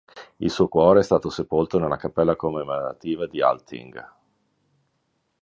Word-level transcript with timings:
Il 0.37 0.49
suo 0.49 0.67
Cuore 0.67 1.01
è 1.01 1.03
stato 1.03 1.29
sepolto 1.29 1.77
nella 1.77 1.95
cappella 1.95 2.35
commemorativa 2.35 3.27
di 3.27 3.39
Alltting. 3.39 4.09